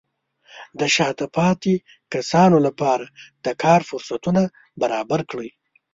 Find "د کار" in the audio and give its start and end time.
3.45-3.81